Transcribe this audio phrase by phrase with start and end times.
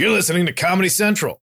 [0.00, 1.42] You're listening to Comedy Central.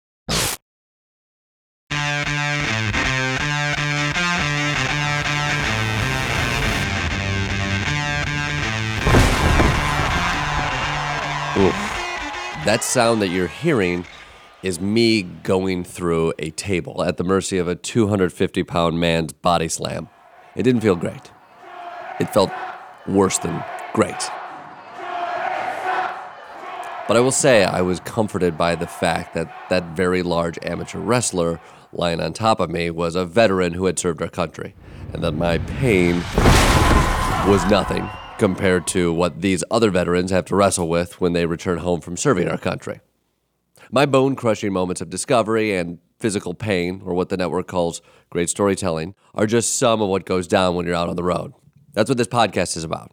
[11.57, 11.73] Oof.
[12.67, 14.05] That sound that you're hearing
[14.63, 19.69] is me going through a table at the mercy of a 250 pound man's body
[19.69, 20.11] slam.
[20.55, 21.31] It didn't feel great.
[22.21, 22.51] It felt
[23.07, 23.65] worse than
[23.95, 24.31] great.
[27.09, 31.01] But I will say I was comforted by the fact that that very large amateur
[31.01, 31.61] wrestler
[31.93, 34.75] lying on top of me was a veteran who had served our country,
[35.13, 36.17] and that my pain
[37.51, 41.79] was nothing compared to what these other veterans have to wrestle with when they return
[41.79, 43.01] home from serving our country.
[43.91, 48.01] My bone crushing moments of discovery and physical pain, or what the network calls
[48.31, 51.53] great storytelling, are just some of what goes down when you're out on the road.
[51.93, 53.13] That's what this podcast is about.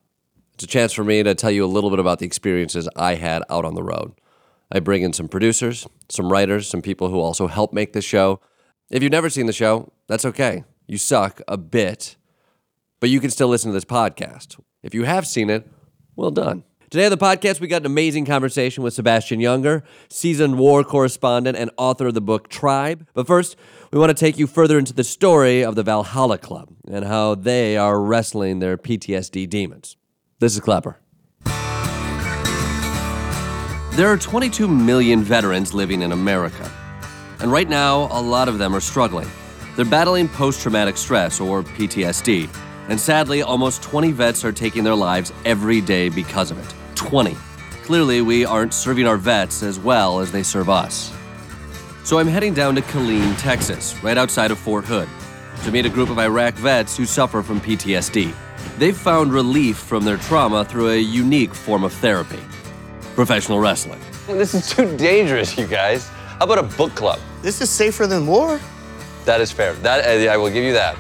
[0.60, 3.16] It's a chance for me to tell you a little bit about the experiences I
[3.16, 4.12] had out on the road.
[4.70, 8.42] I bring in some producers, some writers, some people who also help make the show.
[8.90, 10.66] If you've never seen the show, that's okay.
[10.86, 12.18] You suck a bit,
[13.00, 14.60] but you can still listen to this podcast.
[14.84, 15.66] If you have seen it,
[16.18, 16.66] well done.
[16.90, 21.56] Today on the podcast, we got an amazing conversation with Sebastian Junger, seasoned war correspondent
[21.56, 23.08] and author of the book Tribe.
[23.14, 23.56] But first,
[23.94, 27.36] we want to take you further into the story of the Valhalla Club and how
[27.36, 29.96] they are wrestling their PTSD demons.
[30.40, 30.98] This is Klepper.
[33.98, 36.72] There are 22 million veterans living in America.
[37.42, 39.28] And right now, a lot of them are struggling.
[39.76, 42.50] They're battling post traumatic stress, or PTSD.
[42.88, 46.74] And sadly, almost 20 vets are taking their lives every day because of it.
[46.96, 47.36] 20.
[47.84, 51.14] Clearly, we aren't serving our vets as well as they serve us.
[52.06, 55.10] So I'm heading down to Killeen, Texas, right outside of Fort Hood,
[55.64, 58.34] to meet a group of Iraq vets who suffer from PTSD.
[58.78, 62.40] They've found relief from their trauma through a unique form of therapy
[63.16, 64.00] professional wrestling.
[64.28, 66.08] This is too dangerous, you guys.
[66.08, 67.20] How about a book club?
[67.42, 68.62] This is safer than war.
[69.26, 69.74] That is fair.
[69.74, 70.96] That uh, I will give you that.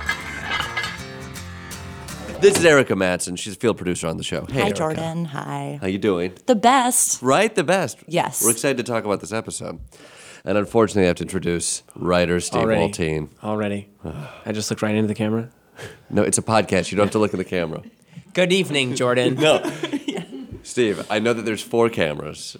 [2.41, 3.35] This is Erica Matson.
[3.35, 4.45] She's a field producer on the show.
[4.45, 4.75] Hey, Hi, Erica.
[4.77, 5.25] Jordan.
[5.25, 5.77] Hi.
[5.81, 6.33] How you doing?
[6.45, 7.21] The best.
[7.21, 7.97] Right, the best.
[8.07, 8.43] Yes.
[8.43, 9.79] We're excited to talk about this episode.
[10.45, 12.81] And unfortunately, I have to introduce writer Steve Already.
[12.91, 13.29] Waltine.
[13.43, 13.89] Already.
[14.45, 15.49] I just looked right into the camera.
[16.09, 16.91] No, it's a podcast.
[16.91, 17.81] You don't have to look at the camera.
[18.33, 19.35] Good evening, Jordan.
[19.35, 19.63] No.
[20.63, 22.57] Steve, I know that there's four cameras.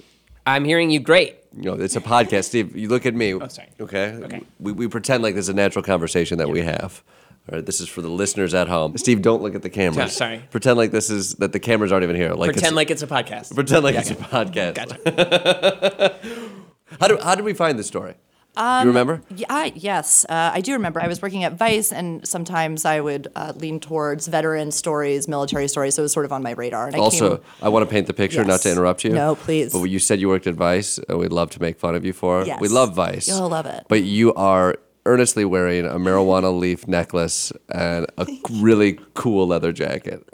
[0.47, 1.35] I'm hearing you great.
[1.55, 2.45] You know, it's a podcast.
[2.45, 3.33] Steve, you look at me.
[3.33, 3.69] Oh, sorry.
[3.79, 4.13] Okay.
[4.23, 4.41] Okay.
[4.59, 7.03] We, we pretend like there's a natural conversation that we have.
[7.51, 7.65] All right.
[7.65, 8.97] This is for the listeners at home.
[8.97, 9.97] Steve, don't look at the cameras.
[9.97, 10.43] Yeah, sorry.
[10.49, 12.33] Pretend like this is that the cameras aren't even here.
[12.33, 13.53] Like Pretend it's, like it's a podcast.
[13.53, 14.73] pretend like Yeah, it's a okay.
[14.73, 14.75] podcast.
[15.03, 16.19] Gotcha.
[16.99, 18.15] How do how did we find this story?
[18.57, 19.21] Um, you remember?
[19.33, 21.01] Yeah, I, yes, uh, I do remember.
[21.01, 25.67] I was working at Vice, and sometimes I would uh, lean towards veteran stories, military
[25.67, 25.95] stories.
[25.95, 26.87] So it was sort of on my radar.
[26.87, 29.11] And I Also, came, I want to paint the picture, not to interrupt you.
[29.11, 29.71] No, please.
[29.71, 32.11] But you said you worked at Vice, and we'd love to make fun of you
[32.11, 32.43] for.
[32.43, 32.59] Yes.
[32.59, 33.27] We love Vice.
[33.29, 33.85] You'll love it.
[33.87, 34.75] But you are
[35.09, 38.27] earnestly wearing a marijuana leaf necklace and a
[38.61, 40.23] really cool leather jacket.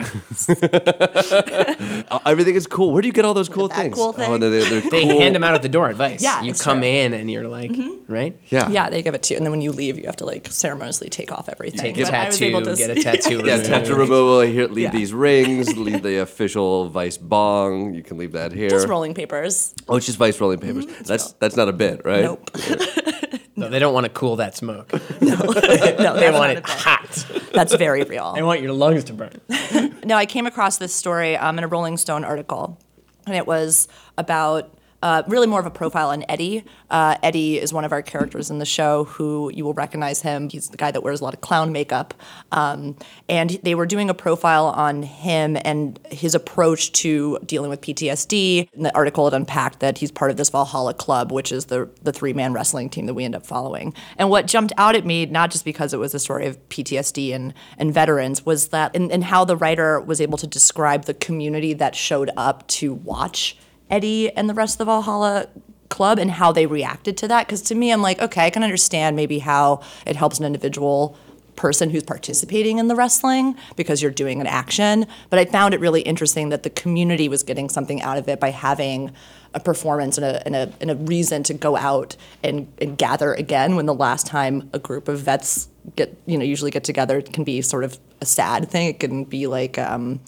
[2.08, 2.92] Uh, everything is cool.
[2.92, 3.94] Where do you get all those cool that things?
[3.96, 6.22] cool Oh, they're, they're They hand them out at the door at Vice.
[6.22, 6.86] Yeah, You it's come true.
[6.88, 8.12] in and you're like, mm-hmm.
[8.12, 8.38] right?
[8.48, 8.68] Yeah.
[8.68, 10.46] yeah, they give it to you, and then when you leave, you have to like
[10.48, 11.80] ceremoniously take off everything.
[11.80, 13.38] Take a But I was tattoo, able to get a tattoo.
[13.44, 13.64] Yeah, removed.
[13.66, 14.40] tattoo removal.
[14.42, 14.90] Here, leave Yeah.
[14.90, 15.76] these rings.
[15.76, 17.94] leave the official Vice bong.
[17.94, 18.68] You can leave that here.
[18.70, 19.74] Just rolling papers.
[19.88, 20.86] Oh, it's just Vice rolling papers.
[20.86, 21.02] Mm-hmm.
[21.04, 22.22] That's that's not a bit, right?
[22.24, 22.50] Nope.
[23.56, 24.92] No, they don't want to cool that smoke.
[25.20, 27.26] no, They that's want it hot.
[27.52, 28.34] That's very real.
[28.34, 29.40] They want your lungs to burn.
[30.04, 32.78] No, I came across this story um, in a Rolling Stone article,
[33.26, 34.72] and it was about
[35.02, 36.64] uh, really more of a profile on Eddie.
[36.90, 40.48] Uh, Eddie is one of our characters in the show who you will recognize him.
[40.48, 42.14] He's the guy that wears a lot of clown makeup.
[42.52, 42.96] Um,
[43.28, 48.68] and they were doing a profile on him and his approach to dealing with PTSD.
[48.74, 51.90] And the article had unpacked that he's part of this Valhalla Club, which is the,
[52.02, 53.94] the three man wrestling team that we end up following.
[54.16, 57.34] And what jumped out at me, not just because it was a story of PTSD
[57.34, 61.14] and, and veterans, was that, and, and how the writer was able to describe the
[61.14, 63.56] community that showed up to watch
[63.90, 65.48] Eddie and the rest of the Valhalla
[65.88, 67.46] club and how they reacted to that.
[67.46, 71.16] Because to me, I'm like, okay, I can understand maybe how it helps an individual
[71.56, 75.06] person who's participating in the wrestling because you're doing an action.
[75.30, 78.38] But I found it really interesting that the community was getting something out of it
[78.38, 79.12] by having
[79.54, 83.32] a performance and a, and a, and a reason to go out and, and gather
[83.32, 87.18] again when the last time a group of vets get, you know, usually get together
[87.18, 88.88] it can be sort of a sad thing.
[88.88, 90.20] It can be like, um,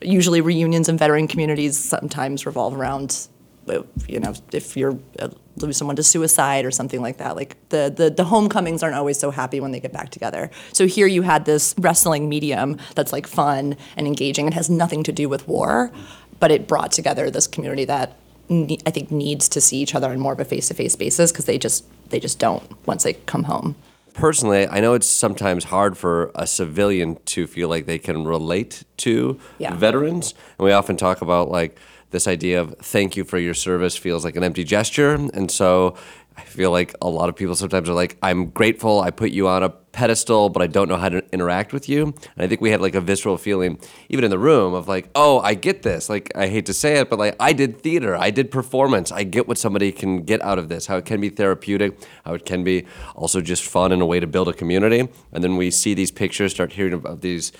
[0.00, 3.28] usually reunions in veteran communities sometimes revolve around
[3.68, 7.56] uh, you know if you're uh, lose someone to suicide or something like that like
[7.70, 11.08] the, the the homecomings aren't always so happy when they get back together so here
[11.08, 15.28] you had this wrestling medium that's like fun and engaging and has nothing to do
[15.28, 15.90] with war
[16.38, 18.16] but it brought together this community that
[18.48, 21.46] ne- I think needs to see each other on more of a face-to-face basis because
[21.46, 23.74] they just they just don't once they come home.
[24.16, 28.84] Personally, I know it's sometimes hard for a civilian to feel like they can relate
[28.98, 29.74] to Yeah.
[29.76, 30.34] veterans.
[30.58, 31.78] And we often talk about like
[32.10, 35.12] this idea of thank you for your service feels like an empty gesture.
[35.14, 35.94] And so
[36.36, 39.48] I feel like a lot of people sometimes are like, I'm grateful I put you
[39.48, 42.04] on a pedestal, but I don't know how to interact with you.
[42.04, 43.78] And I think we had like a visceral feeling,
[44.10, 46.10] even in the room, of like, oh, I get this.
[46.10, 49.10] Like, I hate to say it, but like, I did theater, I did performance.
[49.10, 52.34] I get what somebody can get out of this, how it can be therapeutic, how
[52.34, 52.84] it can be
[53.14, 55.08] also just fun and a way to build a community.
[55.32, 57.52] And then we see these pictures, start hearing about these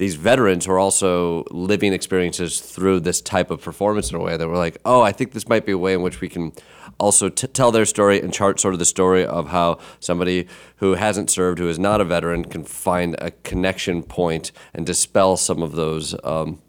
[0.00, 4.34] these veterans who are also living experiences through this type of performance in a way
[4.34, 6.52] that we're like, oh, I think this might be a way in which we can
[6.98, 10.94] also t- tell their story and chart sort of the story of how somebody who
[10.94, 15.62] hasn't served, who is not a veteran, can find a connection point and dispel some
[15.62, 16.16] of those.
[16.24, 16.62] Um,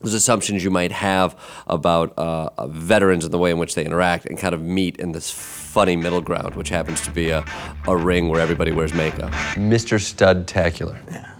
[0.00, 1.38] those assumptions you might have
[1.68, 5.12] about uh, veterans and the way in which they interact and kind of meet in
[5.12, 7.44] this funny middle ground, which happens to be a,
[7.86, 9.30] a ring where everybody wears makeup.
[9.54, 9.98] Mr.
[9.98, 11.00] Studtacular.
[11.10, 11.35] Yeah.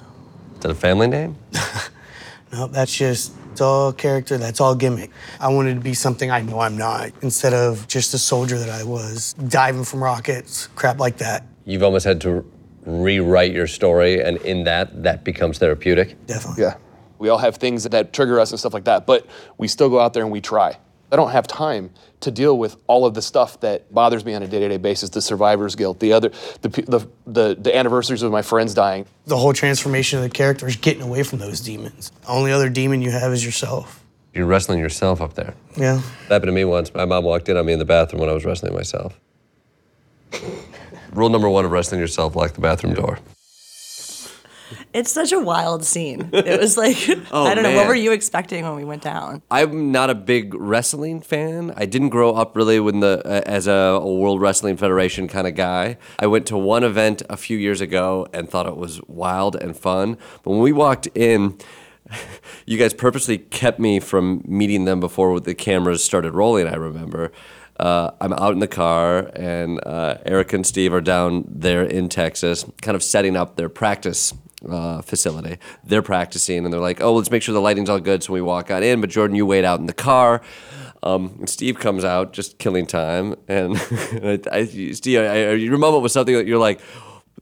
[0.57, 1.37] Is that a family name?
[2.53, 4.39] No, that's just it's all character.
[4.39, 5.11] That's all gimmick.
[5.41, 8.69] I wanted to be something I know I'm not, instead of just a soldier that
[8.69, 11.45] I was, diving from rockets, crap like that.
[11.65, 12.51] You've almost had to
[12.85, 16.25] rewrite your story, and in that, that becomes therapeutic.
[16.27, 16.63] Definitely.
[16.63, 16.77] Yeah.
[17.19, 19.27] We all have things that, that trigger us and stuff like that, but
[19.59, 20.79] we still go out there and we try.
[21.13, 24.43] I don't have time to deal with all of the stuff that bothers me on
[24.43, 26.31] a day-to-day basis, the survivor's guilt, the other
[26.63, 29.07] the the the, the anniversaries of my friends dying.
[29.27, 32.11] The whole transformation of the character is getting away from those demons.
[32.23, 34.03] The only other demon you have is yourself.
[34.35, 35.55] You're wrestling yourself up there.
[35.77, 36.03] Yeah.
[36.29, 36.93] That happened to me once.
[36.93, 39.19] My mom walked in on me in the bathroom when I was wrestling myself.
[41.13, 43.19] Rule number one of wrestling yourself: lock the bathroom door.
[44.93, 46.31] It's such a wild scene.
[46.33, 46.97] It was like
[47.33, 49.43] I don't know what were you expecting when we went down.
[49.51, 51.73] I'm not a big wrestling fan.
[51.77, 55.47] I didn't grow up really with the uh, as a, a World Wrestling Federation kind
[55.47, 55.99] of guy.
[56.19, 59.77] I went to one event a few years ago and thought it was wild and
[59.77, 60.19] fun.
[60.43, 61.59] But when we walked in,
[62.67, 66.67] you guys purposely kept me from meeting them before the cameras started rolling.
[66.67, 67.33] I remember.
[67.79, 72.09] Uh, I'm out in the car, and uh, Eric and Steve are down there in
[72.09, 74.33] Texas, kind of setting up their practice
[74.69, 75.59] uh, facility.
[75.85, 78.43] They're practicing, and they're like, "Oh, let's make sure the lighting's all good." So we
[78.43, 80.43] walk on in, but Jordan, you wait out in the car.
[81.03, 83.77] Um, and Steve comes out, just killing time, and
[84.23, 86.81] I, I, Steve, I, I, your moment was something that you're like,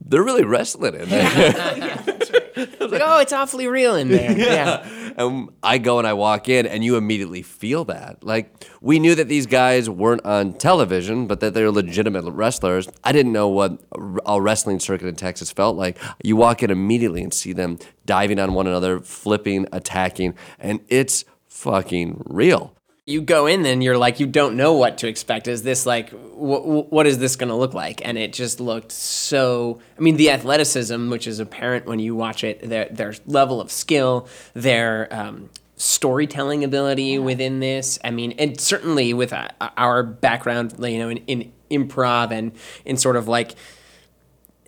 [0.03, 2.03] "They're really wrestling in there."
[2.55, 4.37] It's like, oh, it's awfully real in there.
[4.37, 5.04] Yeah.
[5.15, 8.23] And I go and I walk in, and you immediately feel that.
[8.23, 12.89] Like, we knew that these guys weren't on television, but that they're legitimate wrestlers.
[13.03, 13.81] I didn't know what
[14.25, 15.97] a wrestling circuit in Texas felt like.
[16.21, 21.23] You walk in immediately and see them diving on one another, flipping, attacking, and it's
[21.47, 22.74] fucking real.
[23.07, 25.47] You go in and you're like, you don't know what to expect.
[25.47, 28.01] Is this like, wh- what is this going to look like?
[28.03, 29.79] And it just looked so.
[29.95, 33.71] I mean, the athleticism, which is apparent when you watch it, their their level of
[33.71, 37.99] skill, their um, storytelling ability within this.
[38.03, 42.53] I mean, and certainly with uh, our background, you know, in, in improv and
[42.85, 43.53] in sort of like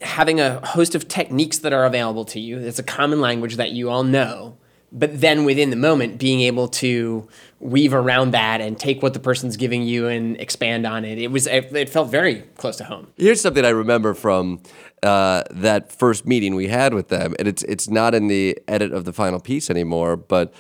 [0.04, 2.60] having a host of techniques that are available to you.
[2.60, 4.57] It's a common language that you all know.
[4.92, 7.28] But then within the moment, being able to
[7.60, 11.30] weave around that and take what the person's giving you and expand on it, it
[11.32, 13.08] was it, felt very close to home.
[13.18, 14.62] Here's something I remember from
[15.04, 18.94] uh, that first meeting we had with them, and it's it's not in the edit
[18.94, 20.54] of the final piece anymore, but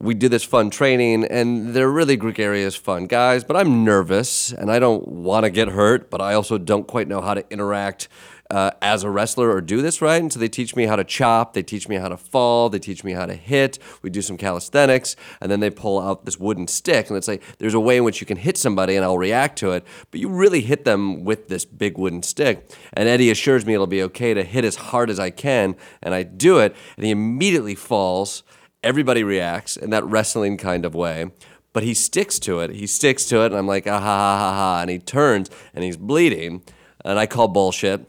[0.00, 3.44] we did this fun training, and they're really gregarious, fun guys.
[3.44, 7.06] But I'm nervous, and I don't want to get hurt, but I also don't quite
[7.06, 8.08] know how to interact.
[8.52, 10.20] Uh, as a wrestler or do this right.
[10.20, 12.78] And so they teach me how to chop, they teach me how to fall, they
[12.78, 13.78] teach me how to hit.
[14.02, 17.08] We do some calisthenics, and then they pull out this wooden stick.
[17.08, 19.58] And it's like there's a way in which you can hit somebody and I'll react
[19.60, 22.70] to it, but you really hit them with this big wooden stick.
[22.92, 26.12] And Eddie assures me it'll be okay to hit as hard as I can, and
[26.12, 28.42] I do it, and he immediately falls.
[28.84, 31.30] Everybody reacts in that wrestling kind of way.
[31.72, 32.68] But he sticks to it.
[32.68, 34.80] He sticks to it, and I'm like, ah ha ha ha ha.
[34.82, 36.62] And he turns and he's bleeding.
[37.02, 38.06] And I call bullshit.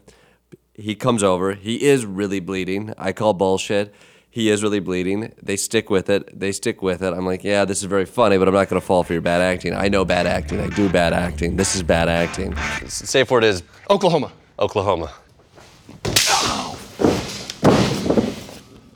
[0.74, 1.54] He comes over.
[1.54, 2.92] He is really bleeding.
[2.98, 3.94] I call bullshit.
[4.28, 5.32] He is really bleeding.
[5.40, 6.38] They stick with it.
[6.38, 7.12] They stick with it.
[7.14, 9.22] I'm like, yeah, this is very funny, but I'm not going to fall for your
[9.22, 9.72] bad acting.
[9.74, 10.60] I know bad acting.
[10.60, 11.54] I do bad acting.
[11.56, 12.56] This is bad acting.
[12.88, 14.32] Safe word is Oklahoma.
[14.58, 15.12] Oklahoma.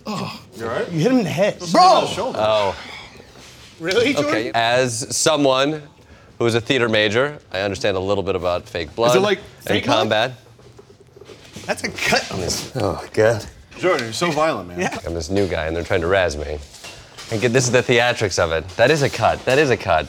[0.06, 1.60] oh You hit him in the head.
[1.70, 2.06] Bro!
[2.34, 2.76] Oh.
[3.78, 4.30] Really, Jordan?
[4.30, 4.50] Okay.
[4.52, 5.82] As someone
[6.38, 9.84] who is a theater major, I understand a little bit about fake blood like and
[9.84, 10.32] combat?
[10.32, 10.47] blood?
[11.68, 12.28] Combat.
[12.28, 12.82] That's a cut.
[12.82, 13.46] Oh, God.
[13.78, 14.80] Jordan, you're so violent, man.
[14.80, 14.98] Yeah.
[15.06, 16.58] I'm this new guy, and they're trying to razz me.
[17.30, 18.68] And get, this is the theatrics of it.
[18.70, 19.44] That is a cut.
[19.44, 20.08] That is a cut.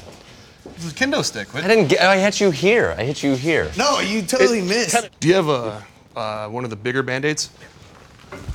[0.63, 1.53] This is a kendo stick.
[1.53, 2.01] I didn't get.
[2.01, 2.95] I hit you here.
[2.97, 3.71] I hit you here.
[3.77, 5.09] No, you totally missed.
[5.19, 5.85] Do you have a
[6.15, 7.49] uh, one of the bigger band-aids?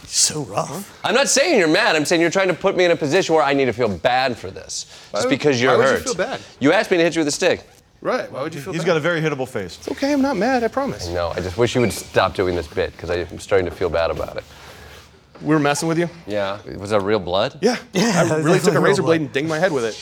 [0.07, 1.01] so rough.
[1.05, 1.97] I'm not saying you're mad.
[1.97, 3.89] I'm saying you're trying to put me in a position where I need to feel
[3.89, 6.03] bad for this, just because you're why would you hurt.
[6.05, 6.41] feel bad?
[6.61, 7.67] You asked me to hit you with a stick.
[8.05, 8.31] Right.
[8.31, 8.89] Why would you feel He's bad?
[8.89, 9.79] got a very hittable face.
[9.79, 10.13] It's okay.
[10.13, 10.63] I'm not mad.
[10.63, 11.09] I promise.
[11.09, 13.89] No, I just wish you would stop doing this bit because I'm starting to feel
[13.89, 14.45] bad about it.
[15.41, 16.09] We were messing with you.
[16.27, 16.59] Yeah.
[16.77, 17.59] Was that real blood?
[17.63, 17.77] Yeah.
[17.95, 19.21] Yeah, I really took a razor blade blood.
[19.23, 19.97] and dinged my head with it.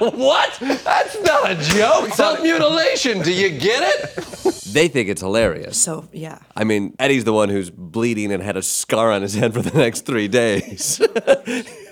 [0.16, 0.58] What?
[0.60, 2.08] That's not a joke.
[2.14, 3.20] Self mutilation.
[3.20, 4.62] Do you get it?
[4.72, 5.78] They think it's hilarious.
[5.78, 6.38] So yeah.
[6.54, 9.62] I mean, Eddie's the one who's bleeding and had a scar on his head for
[9.62, 11.00] the next three days.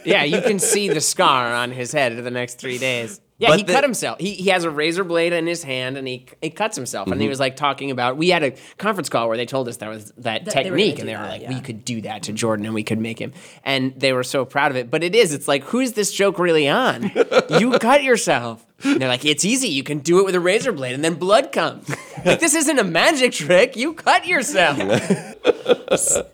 [0.05, 3.21] Yeah, you can see the scar on his head for the next three days.
[3.39, 4.21] Yeah, But he the- cut himself.
[4.21, 7.09] He, he has a razor blade in his hand and he he cuts himself.
[7.09, 7.31] And he mm-hmm.
[7.31, 8.17] was like talking about.
[8.17, 11.01] We had a conference call where they told us that was that That technique, gonna
[11.01, 11.55] and they were that, like, yeah.
[11.55, 13.33] we could do that to Jordan and we could make him.
[13.65, 14.91] And they were so proud of it.
[14.91, 15.35] But it is.
[15.35, 17.11] It's like, who's this joke really on?
[17.59, 18.65] you cut yourself.
[18.83, 19.69] And they're like, it's easy.
[19.69, 21.89] You can do it with a razor blade and then blood comes.
[22.25, 23.77] like this isn't a magic trick.
[23.77, 24.79] You cut yourself.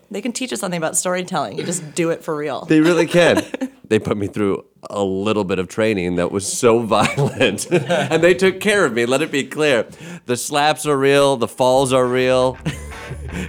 [0.09, 1.57] They can teach us something about storytelling.
[1.57, 2.65] You just do it for real.
[2.65, 3.43] They really can.
[3.87, 7.71] they put me through a little bit of training that was so violent.
[7.71, 9.87] and they took care of me, let it be clear.
[10.25, 12.57] The slaps are real, the falls are real.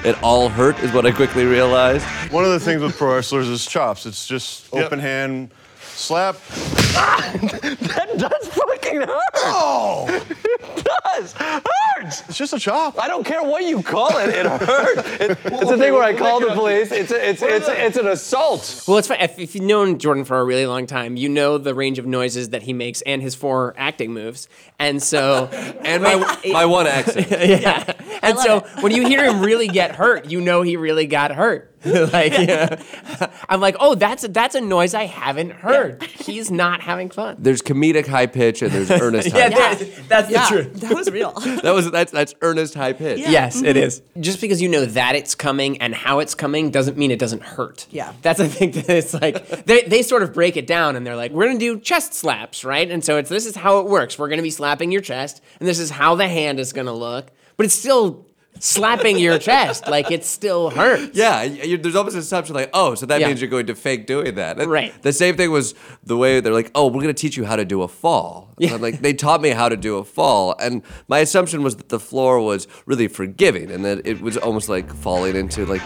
[0.04, 2.04] it all hurt, is what I quickly realized.
[2.30, 4.06] One of the things with pro wrestlers is chops.
[4.06, 6.36] It's just open hand slap.
[6.94, 8.48] that does
[8.92, 9.22] fucking hurt.
[9.36, 11.32] Oh, it does.
[11.32, 12.22] Hurts.
[12.28, 12.98] It's just a chop.
[12.98, 14.30] I don't care what you call it.
[14.30, 15.20] It hurts.
[15.20, 16.92] It, it's a thing where I call the police.
[16.92, 18.84] It's a, it's it's it's an assault.
[18.86, 19.20] Well, it's fine.
[19.20, 22.06] If, if you've known Jordan for a really long time, you know the range of
[22.06, 24.48] noises that he makes and his four acting moves.
[24.78, 25.46] And so,
[25.84, 27.30] And my, my one accent.
[27.30, 27.92] yeah.
[28.22, 31.71] And so when you hear him really get hurt, you know he really got hurt.
[32.12, 32.82] like, yeah.
[33.48, 36.02] I'm like, oh, that's a, that's a noise I haven't heard.
[36.02, 37.36] He's not having fun.
[37.38, 39.96] There's comedic high pitch and there's earnest high Yeah, pitch.
[39.96, 40.80] that- that's yeah, the truth.
[40.80, 41.32] that was real.
[41.32, 43.18] That was that's that's earnest high pitch.
[43.18, 43.84] Yes, it mm-hmm.
[43.84, 44.02] is.
[44.20, 47.42] Just because you know that it's coming and how it's coming doesn't mean it doesn't
[47.42, 47.86] hurt.
[47.90, 48.12] Yeah.
[48.22, 51.16] That's I think that it's like they, they sort of break it down and they're
[51.16, 52.90] like, we're gonna do chest slaps, right?
[52.90, 54.18] And so it's this is how it works.
[54.18, 57.30] We're gonna be slapping your chest, and this is how the hand is gonna look,
[57.56, 58.26] but it's still
[58.62, 59.88] slapping your chest.
[59.88, 61.16] Like it still hurts.
[61.16, 63.26] Yeah, you there's almost an assumption like, oh, so that Yeah.
[63.28, 64.58] means you're going to fake doing that.
[64.58, 64.94] And Right.
[65.02, 67.56] The same thing was the way they're like, oh, we're going to teach you how
[67.56, 68.54] to do a fall.
[68.58, 68.74] Yeah.
[68.74, 71.88] I'm like they taught me how to do a fall, and my assumption was that
[71.88, 75.82] the floor was really forgiving, and that it was almost like falling into like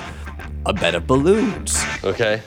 [0.67, 1.83] a bed of balloons.
[2.05, 2.43] Okay.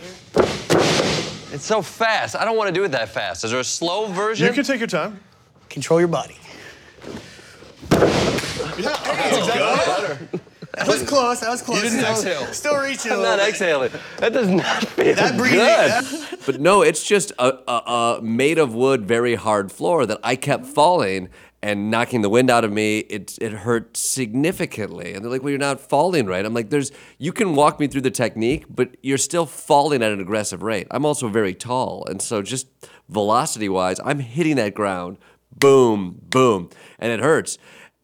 [1.51, 2.35] It's so fast.
[2.35, 3.43] I don't want to do it that fast.
[3.43, 4.45] Is there a slow version?
[4.47, 5.19] You can take your time.
[5.69, 6.37] Control your body.
[8.61, 10.17] Oh,
[10.75, 11.39] that was close.
[11.39, 11.81] That was close.
[11.81, 12.53] didn't still, exhale.
[12.53, 13.11] Still reaching.
[13.11, 13.91] a I'm not exhaling.
[14.17, 15.59] That does not feel That breathing.
[15.59, 15.89] good.
[16.03, 17.71] that- But no, it's just a, a,
[18.17, 21.29] a made of wood, very hard floor that I kept falling
[21.61, 22.99] and knocking the wind out of me.
[22.99, 26.91] It it hurt significantly, and they're like, "Well, you're not falling right." I'm like, "There's
[27.17, 30.87] you can walk me through the technique, but you're still falling at an aggressive rate.
[30.91, 32.67] I'm also very tall, and so just
[33.09, 35.17] velocity wise, I'm hitting that ground,
[35.57, 37.57] boom, boom, and it hurts.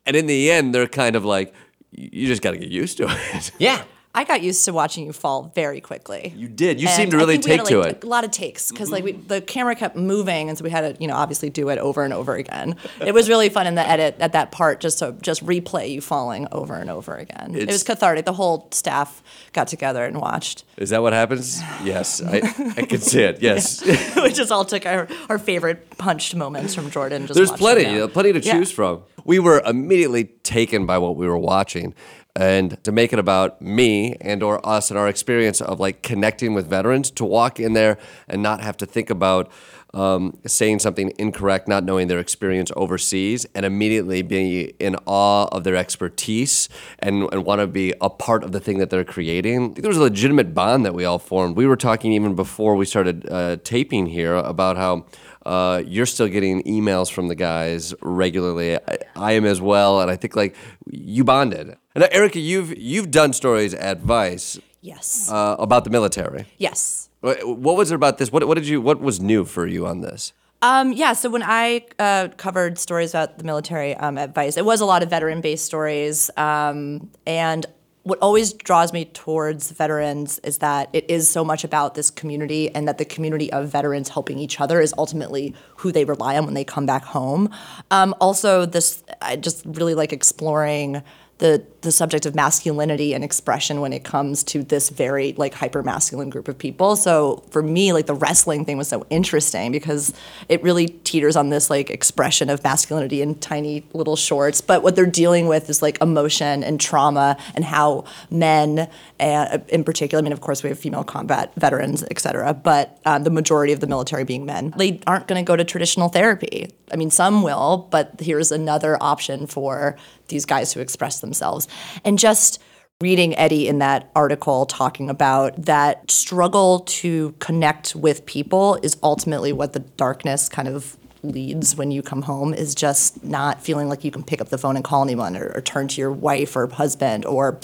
[0.06, 1.54] And in the end, they're kind of like,
[1.92, 3.84] "You just got to get used to it." Yeah.
[4.16, 6.34] I got used to watching you fall very quickly.
[6.36, 6.80] You did.
[6.82, 8.04] You And seemed to really we had, take to like, it.
[8.04, 10.96] A lot of takes because like we, the camera kept moving, and so we had
[10.96, 12.76] to you know obviously do it over and over again.
[13.02, 16.02] It was really fun in the edit at that part just to just replay you
[16.02, 17.54] falling over and over again.
[17.56, 18.26] it was cathartic.
[18.26, 19.22] The whole staff
[19.54, 20.64] got together and watched.
[20.78, 21.62] Is that what happens?
[21.84, 22.38] Yes, I,
[22.78, 23.42] I can see it.
[23.46, 23.84] Yes.
[24.16, 27.28] we just all took our, our favorite punched moments from Jordan.
[27.28, 28.54] Just There's plenty, uh, plenty to Yeah.
[28.54, 29.04] choose from.
[29.26, 31.94] We were immediately taken by what we were watching,
[32.36, 36.54] and to make it about me and or us and our experience of like connecting
[36.54, 39.50] with veterans, to walk in there and not have to think about
[39.94, 45.64] um, saying something incorrect, not knowing their experience overseas, and immediately being in awe of
[45.64, 46.68] their expertise
[47.00, 49.76] and, and want to be a part of the thing that they're creating.
[49.76, 51.56] There was a legitimate bond that we all formed.
[51.56, 55.06] We were talking even before we started uh, taping here about how
[55.46, 58.76] uh, you're still getting emails from the guys regularly.
[58.76, 60.56] I, I am as well, and I think like
[60.92, 61.78] you bonded.
[61.96, 65.32] And uh, Erica, you've you've done stories at Vice Yes.
[65.32, 66.46] uh, about the military.
[66.58, 67.10] yes.
[67.22, 68.32] What what was it about this?
[68.32, 68.82] What what did you?
[68.82, 70.34] What was new for you on this?
[70.62, 74.66] Um, yeah, so when I uh, covered stories about the military um, at Vice, it
[74.66, 76.30] was a lot of veteran based stories.
[76.38, 77.66] Um, and
[78.04, 82.70] what always draws me towards veterans is that it is so much about this community
[82.74, 86.46] and that the community of veterans helping each other is ultimately who they rely on
[86.46, 87.50] when they come back home.
[87.90, 91.02] Um, also, this I just really like exploring
[91.40, 95.84] the the subject of masculinity and expression when it comes to this very like hyper
[95.84, 96.96] masculine group of people.
[96.96, 100.14] So for me, like the wrestling thing was so interesting because
[100.50, 104.62] it really teeters on this like expression of masculinity in tiny little shorts.
[104.62, 108.90] But what they're dealing with is like emotion and trauma and how men,
[109.20, 113.00] uh, in particular, I mean, of course, we have female combat veterans, et cetera, but
[113.06, 116.10] um, the majority of the military being men, they aren't going to go to traditional
[116.10, 116.72] therapy.
[116.92, 119.98] I mean, some will, but here's another option for
[120.28, 121.68] these guys who express themselves.
[122.04, 122.62] And just
[123.02, 129.52] reading Eddie in that article talking about that struggle to connect with people is ultimately
[129.52, 134.04] what the darkness kind of leads when you come home is just not feeling like
[134.04, 136.56] you can pick up the phone and call anyone or, or turn to your wife
[136.56, 137.60] or husband or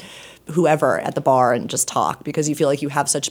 [0.47, 3.29] whoever at the bar and just talk because you feel like you have such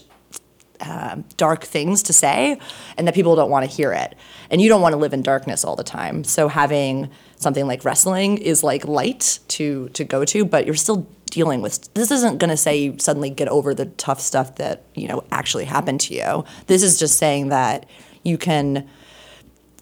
[0.81, 2.59] um, dark things to say
[2.97, 4.15] and that people don't want to hear it
[4.51, 7.85] and you don't want to live in darkness all the time so having something like
[7.85, 12.38] wrestling is like light to to go to but you're still dealing with this isn't
[12.38, 16.00] going to say you suddenly get over the tough stuff that you know actually happened
[16.00, 16.44] to you.
[16.66, 17.87] This is just saying that
[18.23, 18.88] you can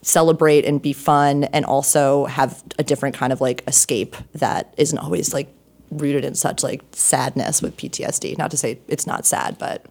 [0.01, 4.97] celebrate and be fun and also have a different kind of like escape that isn't
[4.97, 5.53] always like
[5.91, 9.85] rooted in such like sadness with PTSD not to say it's not sad but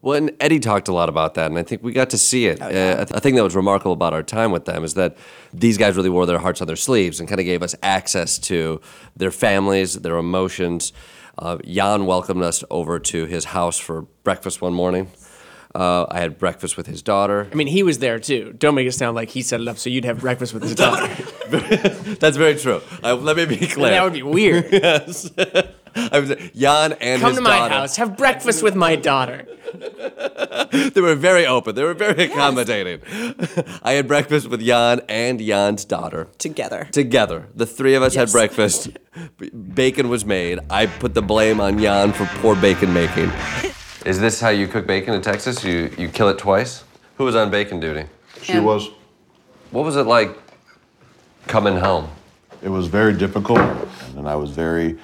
[0.00, 2.46] Well, and Eddie talked a lot about that, and I think we got to see
[2.46, 2.58] it.
[2.62, 2.90] Oh, yeah.
[2.90, 5.16] uh, I th- I think that was remarkable about our time with them is that
[5.52, 8.38] these guys really wore their hearts on their sleeves and kind of gave us access
[8.40, 8.80] to
[9.16, 10.92] their families, their emotions.
[11.36, 15.10] Uh, Jan welcomed us over to his house for breakfast one morning.
[15.78, 17.46] Uh, I had breakfast with his daughter.
[17.52, 18.52] I mean, he was there too.
[18.58, 20.74] Don't make it sound like he set it up so you'd have breakfast with his
[20.84, 21.06] daughter.
[22.18, 22.80] That's very true.
[23.04, 23.90] Uh, let me be clear.
[23.90, 24.66] that would be weird.
[24.72, 25.30] yes.
[25.94, 27.20] I was, Jan and Jan's daughter.
[27.20, 27.74] Come his to my daughter.
[27.74, 29.46] house, have breakfast with my daughter.
[30.72, 31.74] They were very open.
[31.76, 33.00] They were very accommodating.
[33.82, 36.26] I had breakfast with Jan and Jan's daughter.
[36.38, 37.46] together Together.
[37.54, 38.90] The three of us had breakfast.
[39.38, 40.58] B- Bacon was made.
[40.70, 43.30] I put the blame on Jan for poor bacon making.
[44.04, 45.64] Is this how you cook bacon in Texas?
[45.64, 46.84] You, you kill it twice?
[47.16, 48.04] Who was on bacon duty?
[48.42, 48.90] She was.
[49.72, 50.38] What was it like
[51.46, 52.08] coming home?
[52.62, 53.60] It was very difficult,
[54.16, 54.98] and I was very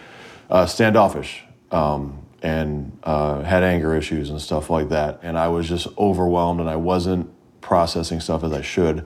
[0.48, 5.20] uh, standoffish um, and uh, had anger issues and stuff like that.
[5.22, 9.04] And I was just overwhelmed, and I wasn't processing stuff as I should.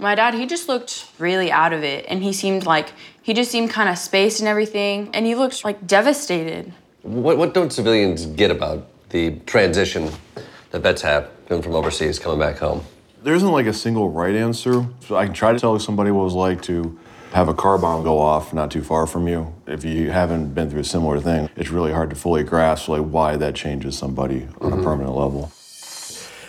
[0.00, 3.50] My dad, he just looked really out of it, and he seemed like he just
[3.50, 6.72] seemed kind of spaced and everything, and he looked like devastated.
[7.02, 10.10] What, what don't civilians get about the transition
[10.70, 12.82] that vets have been from overseas coming back home?
[13.22, 14.86] There isn't like a single right answer.
[15.06, 16.98] So I can try to tell somebody what it was like to
[17.32, 19.52] have a car bomb go off not too far from you.
[19.66, 23.02] If you haven't been through a similar thing, it's really hard to fully grasp like
[23.02, 25.52] why that changes somebody on a permanent level.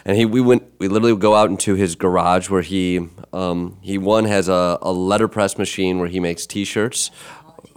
[0.06, 3.78] and he we went we literally would go out into his garage where he um,
[3.82, 7.12] he one has a, a letterpress machine where he makes t-shirts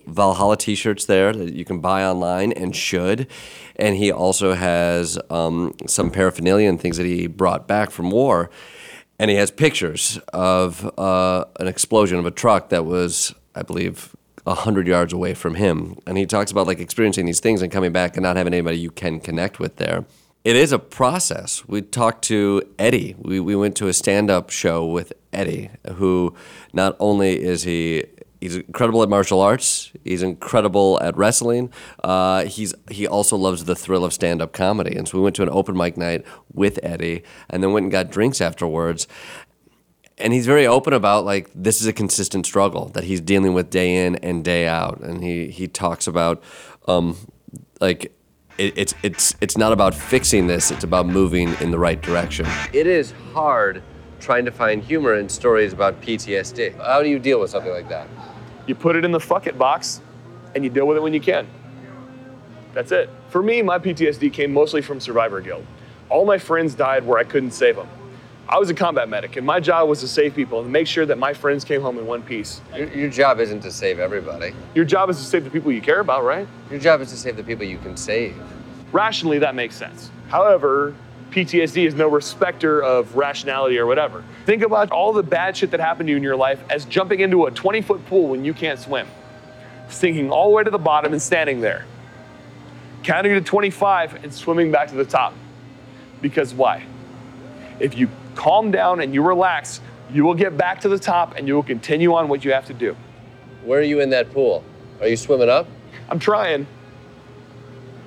[0.07, 3.27] valhalla t-shirts there that you can buy online and should
[3.77, 8.51] and he also has um, some paraphernalia and things that he brought back from war
[9.19, 14.15] and he has pictures of uh, an explosion of a truck that was i believe
[14.47, 17.71] a hundred yards away from him and he talks about like experiencing these things and
[17.71, 20.05] coming back and not having anybody you can connect with there
[20.45, 21.67] it is a process.
[21.69, 23.15] We talked to Eddie.
[23.17, 26.35] We, we went to a stand up show with Eddie, who
[26.73, 28.05] not only is he
[28.43, 31.73] he's incredible at martial arts, he's incredible at wrestling.
[32.03, 34.97] Uh, he's he also loves the thrill of stand up comedy.
[34.97, 37.93] And so we went to an open mic night with Eddie, and then went and
[37.93, 39.07] got drinks afterwards.
[40.19, 43.71] And he's very open about like this is a consistent struggle that he's dealing with
[43.71, 45.01] day in and day out.
[45.01, 46.43] And he he talks about
[46.89, 47.17] um,
[47.81, 48.13] like
[48.59, 52.47] it, it's it's it's not about fixing this it's about moving in the right direction
[52.73, 53.83] it is hard
[54.21, 57.89] trying to find humor in stories about ptsd how do you deal with something like
[57.89, 58.07] that
[58.73, 60.01] You put it in the fuck it box
[60.55, 61.47] and you deal with it when you can.
[62.73, 63.11] That's it.
[63.29, 65.63] For me, my PTSD came mostly from survivor guilt.
[66.09, 67.87] All my friends died where I couldn't save them.
[68.49, 71.05] I was a combat medic, and my job was to save people and make sure
[71.05, 72.63] that my friends came home in one piece.
[72.75, 75.83] your, your job isn't to save everybody Your job is to save the people you
[75.83, 76.49] care about, right?
[76.71, 78.35] your job is to save the people you can save
[78.91, 80.11] Rationally, that makes sense.
[80.29, 80.95] However,
[81.33, 84.23] PTSD is no respecter of rationality or whatever.
[84.45, 87.21] Think about all the bad shit that happened to you in your life as jumping
[87.21, 89.09] into a 20 foot pool when you can't swim,
[89.89, 91.87] sinking all the way to the bottom and standing there,
[93.03, 95.35] counting to 25 and swimming back to the top.
[96.21, 96.85] Because why?
[97.81, 99.81] If you calm down and you relax,
[100.13, 102.67] you will get back to the top and you will continue on what you have
[102.67, 102.97] to do.
[103.65, 104.65] where are you in that pool
[105.01, 105.67] are you swimming up
[106.13, 106.67] I'm trying.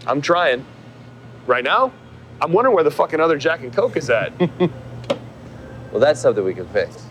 [0.05, 0.63] I'm trying.
[1.47, 1.91] Right now,
[2.41, 4.31] I'm wondering where the fucking other Jack and Coke is at.
[5.91, 7.05] well that's something we can fix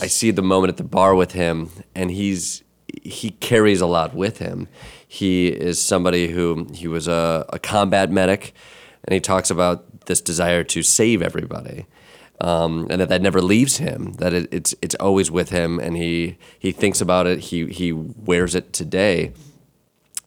[0.00, 2.62] i see the moment at the bar with him and he's
[3.02, 4.68] he carries a lot with him.
[5.06, 8.54] He is somebody who he was a, a combat medic,
[9.04, 11.86] and he talks about this desire to save everybody.
[12.40, 14.14] Um, and that that never leaves him.
[14.14, 17.38] That it, it's it's always with him, and he he thinks about it.
[17.38, 19.32] He he wears it today.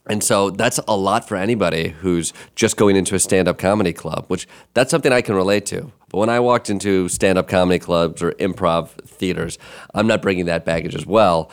[0.07, 3.91] And so that's a lot for anybody who's just going into a stand up comedy
[3.91, 5.91] club, which that's something I can relate to.
[6.09, 9.57] But when I walked into stand up comedy clubs or improv theaters,
[9.93, 11.49] I'm not bringing that baggage as well.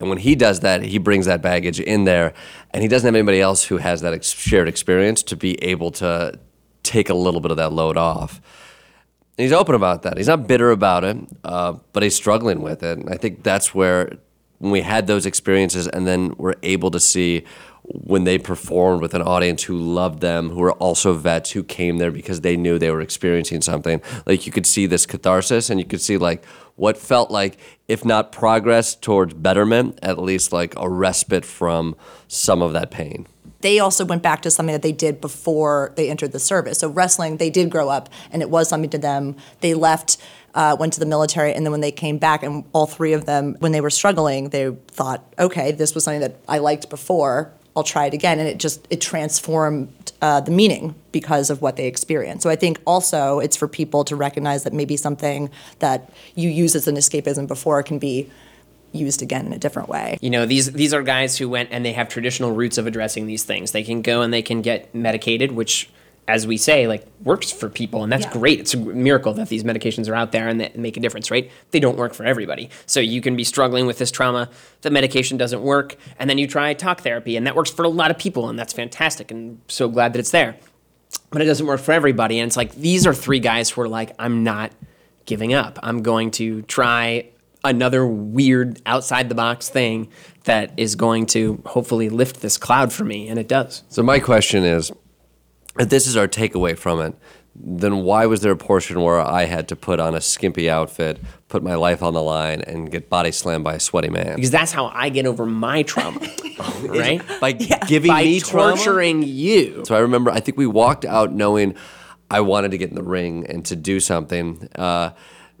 [0.00, 2.34] And when he does that, he brings that baggage in there,
[2.72, 5.90] and he doesn't have anybody else who has that ex- shared experience to be able
[5.92, 6.38] to
[6.82, 8.40] take a little bit of that load off.
[9.38, 10.16] And he's open about that.
[10.16, 12.98] He's not bitter about it, uh, but he's struggling with it.
[12.98, 14.18] And I think that's where
[14.58, 17.44] when we had those experiences and then we're able to see
[17.88, 21.98] when they performed with an audience who loved them, who were also vets who came
[21.98, 24.02] there because they knew they were experiencing something.
[24.26, 28.04] Like you could see this catharsis and you could see like what felt like, if
[28.04, 31.94] not progress towards betterment, at least like a respite from
[32.26, 33.26] some of that pain
[33.60, 36.78] they also went back to something that they did before they entered the service.
[36.78, 39.34] So wrestling, they did grow up, and it was something to them.
[39.60, 40.18] They left,
[40.56, 43.26] uh, went to the military, and then when they came back, and all three of
[43.26, 47.52] them, when they were struggling, they thought, okay, this was something that I liked before.
[47.76, 51.76] I'll try it again, and it just it transformed uh, the meaning because of what
[51.76, 52.42] they experienced.
[52.42, 56.74] So I think also it's for people to recognize that maybe something that you use
[56.74, 58.30] as an escapism before can be
[58.92, 60.16] used again in a different way.
[60.22, 63.26] You know, these these are guys who went and they have traditional routes of addressing
[63.26, 63.72] these things.
[63.72, 65.90] They can go and they can get medicated, which
[66.28, 68.32] as we say, like works for people, and that's Yeah.
[68.32, 68.58] great.
[68.60, 71.50] It's a miracle that these medications are out there and that make a difference, right?
[71.70, 72.68] They don't work for everybody.
[72.84, 74.48] So you can be struggling with this trauma,
[74.82, 77.88] the medication doesn't work, and then you try talk therapy, and that works for a
[77.88, 80.56] lot of people, and that's fantastic, and so glad that it's there.
[81.30, 83.88] But it doesn't work for everybody, and it's like these are three guys who are
[83.88, 84.72] like, I'm not
[85.26, 85.78] giving up.
[85.82, 87.26] I'm going to try
[87.64, 90.08] another weird outside the box thing
[90.44, 93.84] that is going to hopefully lift this cloud for me, and it does.
[93.88, 94.90] So my question is,
[95.78, 97.14] if this is our takeaway from it,
[97.58, 101.18] then why was there a portion where I had to put on a skimpy outfit,
[101.48, 104.36] put my life on the line, and get body slammed by a sweaty man?
[104.36, 106.20] Because that's how I get over my trauma,
[106.82, 107.22] right?
[107.40, 108.76] By giving By me trauma?
[108.76, 109.84] torturing you.
[109.86, 111.74] So I remember, I think we walked out knowing
[112.30, 114.68] I wanted to get in the ring and to do something.
[114.74, 115.10] Uh,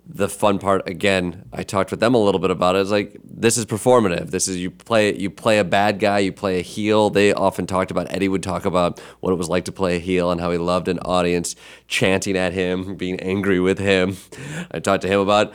[0.08, 2.80] the fun part, again, I talked with them a little bit about it.
[2.80, 4.30] It's like this is performative.
[4.30, 7.10] This is you play you play a bad guy, you play a heel.
[7.10, 9.98] They often talked about Eddie would talk about what it was like to play a
[9.98, 11.56] heel and how he loved an audience
[11.88, 14.16] chanting at him, being angry with him.
[14.70, 15.52] I talked to him about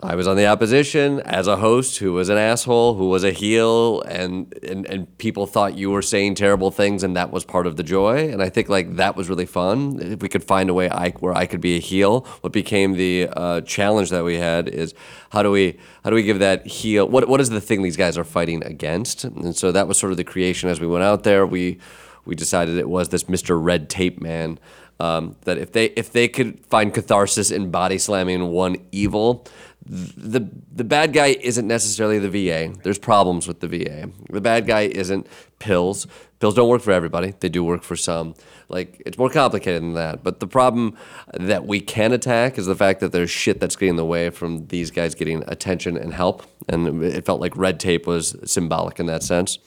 [0.00, 3.32] I was on the opposition as a host who was an asshole, who was a
[3.32, 7.66] heel, and, and and people thought you were saying terrible things, and that was part
[7.66, 8.30] of the joy.
[8.30, 9.98] And I think like that was really fun.
[10.00, 12.92] If we could find a way I, where I could be a heel, what became
[12.92, 14.94] the uh, challenge that we had is
[15.30, 17.96] how do we how do we give that heel what what is the thing these
[17.96, 19.24] guys are fighting against?
[19.24, 21.44] And so that was sort of the creation as we went out there.
[21.44, 21.80] We
[22.24, 23.60] we decided it was this Mr.
[23.60, 24.60] Red Tape Man.
[25.00, 29.46] Um, that if they if they could find catharsis in body slamming one evil,
[29.88, 32.74] the the bad guy isn't necessarily the VA.
[32.82, 34.10] There's problems with the VA.
[34.30, 35.26] The bad guy isn't
[35.58, 36.06] pills.
[36.40, 37.34] Pills don't work for everybody.
[37.40, 38.34] They do work for some.
[38.68, 40.22] Like it's more complicated than that.
[40.22, 40.96] But the problem
[41.32, 44.30] that we can attack is the fact that there's shit that's getting in the way
[44.30, 46.44] from these guys getting attention and help.
[46.68, 49.58] And it felt like red tape was symbolic in that sense.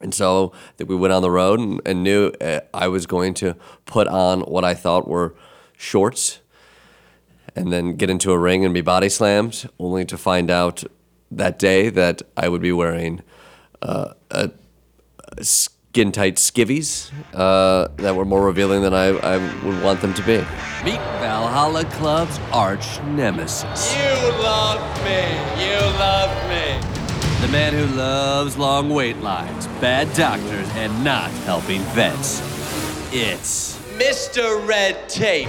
[0.00, 3.34] And so that we went on the road and, and knew uh, I was going
[3.34, 3.56] to
[3.86, 5.34] put on what I thought were
[5.76, 6.38] shorts
[7.58, 10.84] and then get into a ring and be body slammed, only to find out
[11.30, 13.22] that day that I would be wearing
[13.82, 14.50] uh, a,
[15.36, 20.14] a skin tight skivvies uh, that were more revealing than I, I would want them
[20.14, 20.38] to be.
[20.84, 23.94] Meet Valhalla Club's arch nemesis.
[23.96, 25.22] You love me.
[25.62, 26.80] You love me.
[27.44, 32.40] The man who loves long wait lines, bad doctors, and not helping vets.
[33.12, 34.66] It's Mr.
[34.66, 35.48] Red Tape.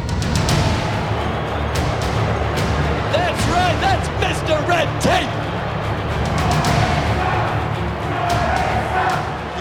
[3.49, 4.07] That's.
[4.19, 4.67] That's Mr.
[4.67, 5.29] Red Tape.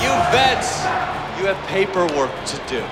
[0.02, 0.82] You vets,
[1.38, 2.84] you have paperwork to do.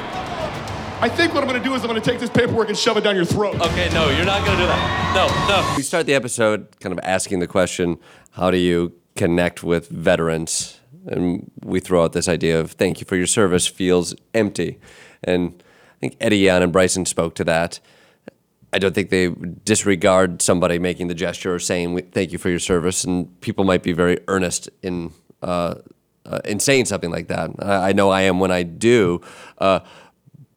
[0.99, 3.05] I think what I'm gonna do is I'm gonna take this paperwork and shove it
[3.05, 3.57] down your throat.
[3.61, 5.15] Okay, no, you're not gonna do that.
[5.15, 5.75] No, no.
[5.77, 7.99] We start the episode kind of asking the question
[8.33, 10.81] how do you connect with veterans?
[11.07, 14.79] And we throw out this idea of thank you for your service feels empty.
[15.23, 15.63] And
[15.97, 17.79] I think Eddie Yan and Bryson spoke to that.
[18.77, 19.31] I don't think they
[19.65, 23.05] disregard somebody making the gesture or saying thank you for your service.
[23.05, 25.13] And people might be very earnest in,
[25.43, 25.77] uh,
[26.27, 27.51] uh, in saying something like that.
[27.59, 29.23] I, I know I am when I do.
[29.57, 29.81] Uh,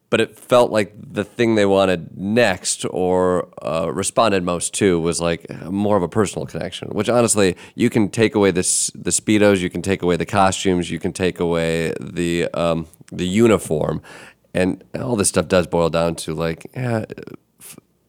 [0.10, 5.21] but it felt like the thing they wanted next or uh, responded most to was
[5.21, 6.89] like more of a personal connection.
[6.89, 10.91] Which honestly, you can take away this the speedos, you can take away the costumes,
[10.91, 14.01] you can take away the um, the uniform,
[14.53, 17.05] and all this stuff does boil down to like, yeah,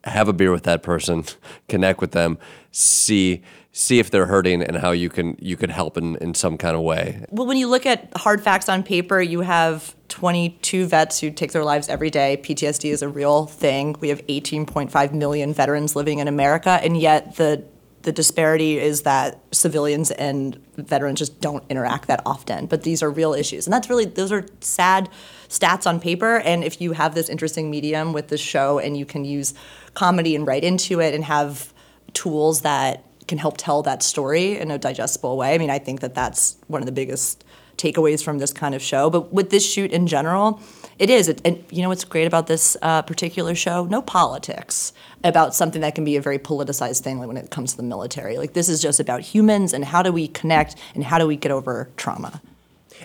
[0.05, 1.25] have a beer with that person,
[1.69, 2.39] connect with them,
[2.71, 6.59] see see if they're hurting and how you can you can help in, in some
[6.59, 7.25] kind of way.
[7.31, 11.53] Well, when you look at hard facts on paper, you have 22 vets who take
[11.53, 12.41] their lives every day.
[12.43, 13.97] PTSD is a real thing.
[14.01, 17.65] We have 18.5 million veterans living in America, and yet the
[18.03, 22.67] the disparity is that civilians and veterans just don't interact that often.
[22.67, 25.09] But these are real issues, and that's really those are sad
[25.49, 26.39] stats on paper.
[26.39, 29.55] And if you have this interesting medium with this show, and you can use
[29.95, 31.73] comedy and write into it, and have
[32.13, 35.55] tools that can help tell that story in a digestible way.
[35.55, 37.45] I mean, I think that that's one of the biggest
[37.81, 39.11] takeaways from this kind of show.
[39.11, 40.61] But with this shoot in general,
[40.99, 41.29] it is.
[41.29, 43.87] It, and you know what's great about this uh, particular show?
[43.87, 44.93] No politics
[45.25, 47.83] about something that can be a very politicized thing like when it comes to the
[47.83, 48.37] military.
[48.37, 51.37] Like this is just about humans and how do we connect and how do we
[51.37, 52.41] get over trauma.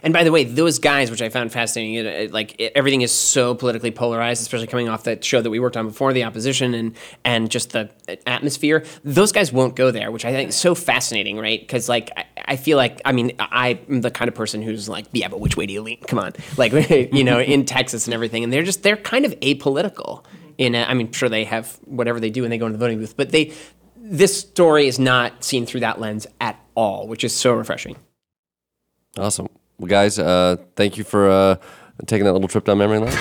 [0.03, 3.01] And by the way, those guys, which I found fascinating, it, it, like it, everything
[3.01, 6.23] is so politically polarized, especially coming off that show that we worked on before, the
[6.23, 8.83] opposition and and just the uh, atmosphere.
[9.03, 11.59] Those guys won't go there, which I think is so fascinating, right?
[11.59, 15.05] Because like I, I, feel like I mean I'm the kind of person who's like,
[15.11, 16.01] yeah, but which way do you lean?
[16.07, 19.31] Come on, like you know, in Texas and everything, and they're just they're kind of
[19.39, 20.23] apolitical.
[20.57, 22.85] In a, I mean, sure they have whatever they do when they go into the
[22.85, 23.51] voting booth, but they
[23.97, 27.97] this story is not seen through that lens at all, which is so refreshing.
[29.17, 29.47] Awesome.
[29.77, 31.55] Well, guys, uh, thank you for uh,
[32.05, 33.17] taking that little trip down memory lane.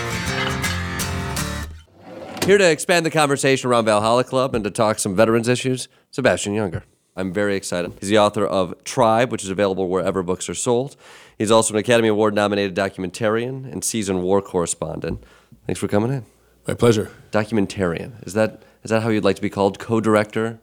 [2.46, 6.54] Here to expand the conversation around Valhalla Club and to talk some veterans issues, Sebastian
[6.54, 6.82] Junger.
[7.16, 7.92] I'm very excited.
[8.00, 10.96] He's the author of Tribe, which is available wherever books are sold.
[11.38, 15.24] He's also an Academy Award nominated documentarian and seasoned war correspondent.
[15.66, 16.26] Thanks for coming in.
[16.66, 17.10] My pleasure.
[17.30, 18.26] Documentarian.
[18.26, 19.78] Is that is that how you'd like to be called?
[19.78, 20.60] Co-director?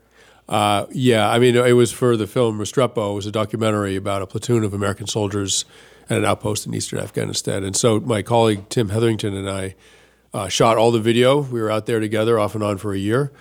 [0.50, 3.12] Uh, yeah, I mean, it was for the film Restrepo.
[3.12, 5.66] It was a documentary about a platoon of American soldiers
[6.10, 7.64] at an outpost in eastern Afghanistan.
[7.64, 9.76] And so my colleague Tim Hetherington and I
[10.34, 11.42] uh, shot all the video.
[11.42, 13.32] We were out there together off and on for a year.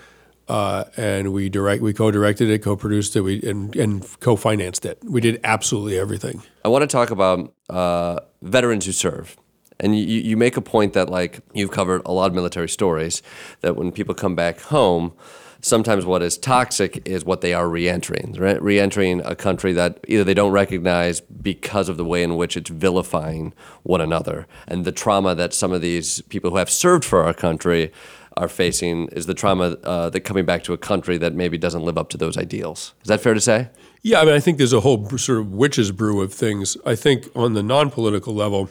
[0.49, 4.99] Uh, and we direct, we co-directed it, co-produced it, we, and, and co-financed it.
[5.05, 6.43] We did absolutely everything.
[6.65, 9.37] I want to talk about uh, veterans who serve.
[9.79, 13.23] And you, you make a point that like you've covered a lot of military stories
[13.61, 15.13] that when people come back home,
[15.63, 18.61] sometimes what is toxic is what they are reentering, right?
[18.63, 22.71] Reentering a country that either they don't recognize because of the way in which it's
[22.71, 24.47] vilifying one another.
[24.67, 27.93] And the trauma that some of these people who have served for our country
[28.37, 31.83] are facing is the trauma uh, that coming back to a country that maybe doesn't
[31.83, 32.95] live up to those ideals.
[33.03, 33.69] Is that fair to say?
[34.03, 36.77] Yeah, I mean, I think there's a whole sort of witch's brew of things.
[36.87, 38.71] I think on the non political level,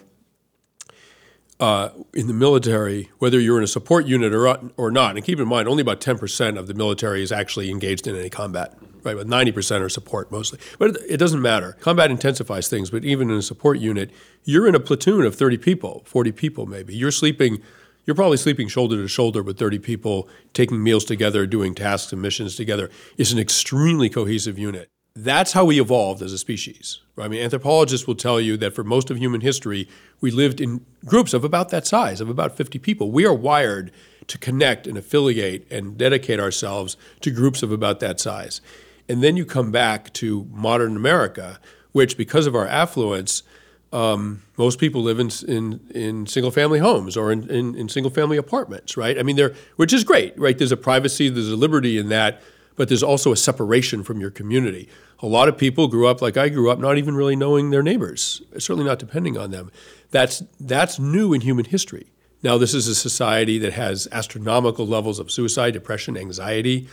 [1.59, 5.39] uh, in the military, whether you're in a support unit or, or not, and keep
[5.39, 9.17] in mind, only about 10% of the military is actually engaged in any combat, right?
[9.17, 10.59] But 90% are support mostly.
[10.77, 11.75] But it, doesn't matter.
[11.81, 14.11] Combat intensifies things, but even in a support unit,
[14.45, 16.95] you're in a platoon of 30 people, 40 people maybe.
[16.95, 17.61] You're sleeping,
[18.05, 22.21] you're probably sleeping shoulder to shoulder with 30 people, taking meals together, doing tasks and
[22.21, 22.89] missions together.
[23.17, 24.89] It's an extremely cohesive unit.
[25.23, 27.01] That's how we evolved as a species.
[27.17, 29.87] I mean, anthropologists will tell you that for most of human history,
[30.21, 33.11] we lived in groups of about that size, of about 50 people.
[33.11, 33.91] We are wired
[34.27, 38.61] to connect and affiliate and dedicate ourselves to groups of about that size.
[39.09, 41.59] And then you come back to modern America,
[41.91, 43.43] which, because of our affluence,
[43.91, 48.11] um, most people live in, in, in single family homes or in, in, in single
[48.11, 49.19] family apartments, right?
[49.19, 50.57] I mean, they're, which is great, right?
[50.57, 52.41] There's a privacy, there's a liberty in that
[52.79, 54.87] but there's also a separation from your community.
[55.21, 57.83] A lot of people grew up like I grew up, not even really knowing their
[57.83, 59.69] neighbors, certainly not depending on them.
[60.11, 62.07] That's, that's new in human history.
[62.41, 66.87] Now, this is a society that has astronomical levels of suicide, depression, anxiety,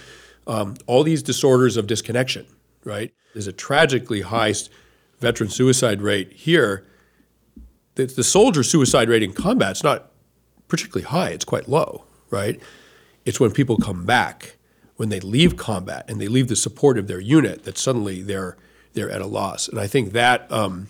[0.46, 2.46] um, all these disorders of disconnection,
[2.84, 3.12] right?
[3.32, 4.54] There's a tragically high
[5.20, 6.84] veteran suicide rate here.
[7.94, 10.10] The, the soldier suicide rate in combat is not
[10.66, 12.60] particularly high, it's quite low, right?
[13.24, 14.56] It's when people come back
[14.96, 18.56] when they leave combat and they leave the support of their unit that suddenly they're
[18.94, 19.68] they're at a loss.
[19.68, 20.88] And I think that um,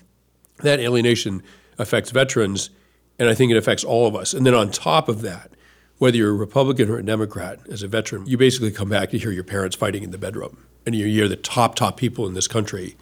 [0.58, 1.42] that alienation
[1.78, 2.70] affects veterans,
[3.18, 4.32] and I think it affects all of us.
[4.32, 5.50] And then on top of that,
[5.98, 9.18] whether you're a Republican or a Democrat, as a veteran, you basically come back to
[9.18, 12.34] hear your parents fighting in the bedroom, and you hear the top top people in
[12.34, 12.96] this country,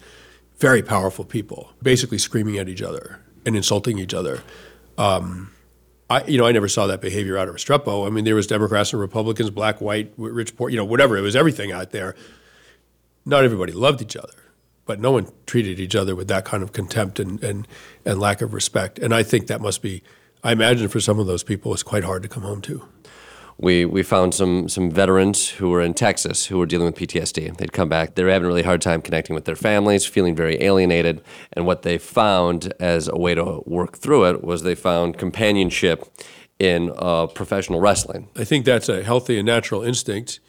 [0.57, 4.41] very powerful people, basically screaming at each other and insulting each other.
[4.97, 5.51] Um,
[6.09, 8.05] I, you know, I never saw that behavior out of Restrepo.
[8.05, 11.17] I mean, there was Democrats and Republicans, black, white, rich, poor, you know, whatever.
[11.17, 12.15] It was everything out there.
[13.25, 14.33] Not everybody loved each other,
[14.85, 17.67] but no one treated each other with that kind of contempt and, and,
[18.05, 18.99] and lack of respect.
[18.99, 20.03] And I think that must be
[20.45, 22.87] I imagine for some of those people, it's quite hard to come home to.
[23.57, 27.55] We, we found some, some veterans who were in Texas who were dealing with PTSD.
[27.57, 30.35] They'd come back, they were having a really hard time connecting with their families, feeling
[30.35, 31.21] very alienated.
[31.53, 36.05] And what they found as a way to work through it was they found companionship
[36.59, 38.29] in uh, professional wrestling.
[38.35, 40.39] I think that's a healthy and natural instinct.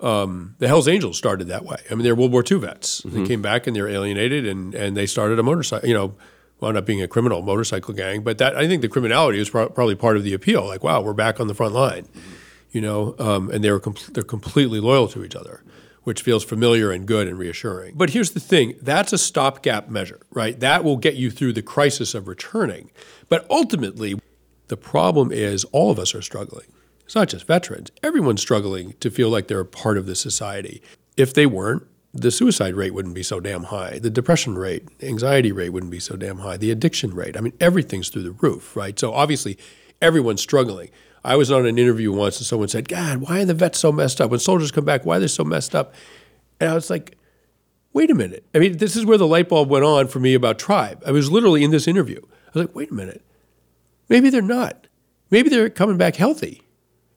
[0.00, 1.76] Um, the Hells Angels started that way.
[1.90, 3.02] I mean, they're World War II vets.
[3.04, 5.86] They came back and they were alienated, and, and they started a motorcycle.
[5.86, 6.14] You know,
[6.60, 8.22] wound up being a criminal motorcycle gang.
[8.22, 10.66] But that I think the criminality was pro- probably part of the appeal.
[10.66, 12.06] Like, wow, we're back on the front line.
[12.70, 15.64] You know, um, and they were com- they're completely loyal to each other,
[16.04, 17.94] which feels familiar and good and reassuring.
[17.96, 20.58] But here's the thing: that's a stopgap measure, right?
[20.60, 22.90] That will get you through the crisis of returning.
[23.28, 24.20] But ultimately,
[24.68, 26.66] the problem is all of us are struggling.
[27.04, 27.90] It's not just veterans.
[28.04, 30.80] Everyone's struggling to feel like they're a part of the society.
[31.16, 33.98] If they weren't, the suicide rate wouldn't be so damn high.
[33.98, 36.56] The depression rate, anxiety rate wouldn't be so damn high.
[36.56, 38.98] The addiction rate, I mean, everything's through the roof, right?
[38.98, 39.58] So obviously,
[40.02, 40.90] everyone's struggling.
[41.24, 43.92] I was on an interview once and someone said, God, why are the vets so
[43.92, 44.30] messed up?
[44.30, 45.94] When soldiers come back, why are they so messed up?
[46.58, 47.16] And I was like,
[47.92, 48.44] wait a minute.
[48.54, 51.02] I mean, this is where the light bulb went on for me about tribe.
[51.06, 52.20] I was literally in this interview.
[52.22, 53.22] I was like, wait a minute.
[54.08, 54.86] Maybe they're not.
[55.30, 56.62] Maybe they're coming back healthy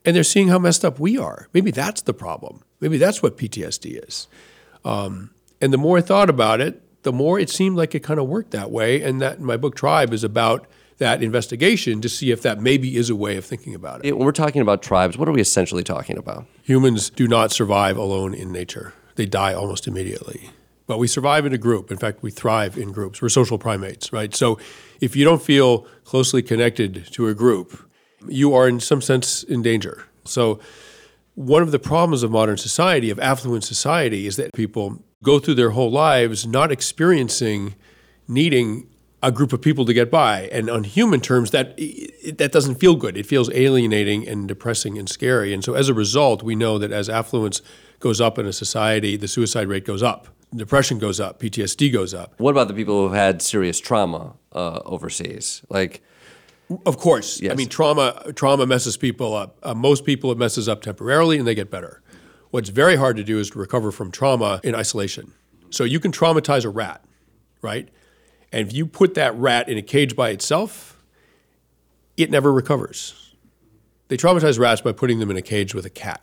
[0.06, 1.48] and they're seeing how messed up we are.
[1.54, 2.62] Maybe that's the problem.
[2.80, 4.28] Maybe that's what PTSD is.
[4.86, 8.20] Um, and the more I thought about it, the more it seemed like it kind
[8.20, 9.02] of worked that way.
[9.02, 10.68] And that my book Tribe is about
[10.98, 14.18] that investigation to see if that maybe is a way of thinking about it.
[14.18, 16.46] When we're talking about tribes, what are we essentially talking about?
[16.64, 18.94] Humans do not survive alone in nature.
[19.16, 20.50] They die almost immediately.
[20.86, 21.92] But we survive in a group.
[21.92, 23.22] In fact, we thrive in groups.
[23.22, 24.36] We're social primates, right?
[24.36, 24.60] So
[25.00, 27.90] if you don't feel closely connected to a group,
[28.28, 30.06] you are in some sense in danger.
[30.26, 30.60] So
[31.36, 35.56] one of the problems of modern society, of affluent society, is that people go through
[35.56, 37.76] their whole lives not experiencing
[38.28, 38.88] needing
[39.24, 40.50] a group of people to get by.
[40.52, 41.78] And on human terms, that
[42.38, 43.18] that doesn't feel good.
[43.18, 45.54] It feels alienating and depressing and scary.
[45.54, 47.62] And so as a result, we know that as affluence
[48.00, 52.14] goes up in a society, the suicide rate goes up, depression goes up, PTSD goes
[52.14, 52.34] up.
[52.38, 55.64] What about the people who've had serious trauma uh, overseas?
[55.70, 56.04] Like,
[56.86, 57.42] Of course.
[57.52, 59.58] I mean, trauma trauma messes people up.
[59.64, 62.02] Uh, most people it messes up temporarily and they get better.
[62.52, 65.34] What's very hard to do is to recover from trauma in isolation.
[65.70, 67.04] So you can traumatize a rat,
[67.62, 67.90] right?
[68.52, 71.04] And if you put that rat in a cage by itself,
[72.16, 73.34] it never recovers.
[74.08, 76.22] They traumatize rats by putting them in a cage with a cat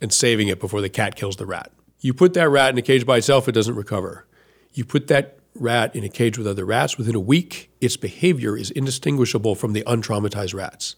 [0.00, 1.70] and saving it before the cat kills the rat.
[2.00, 4.26] You put that rat in a cage by itself, it doesn't recover.
[4.72, 8.56] You put that rat in a cage with other rats, within a week, its behavior
[8.56, 10.96] is indistinguishable from the untraumatized rats.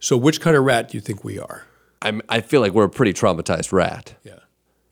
[0.00, 1.64] So, which kind of rat do you think we are?
[2.02, 4.14] I'm, I feel like we're a pretty traumatized rat.
[4.24, 4.40] Yeah.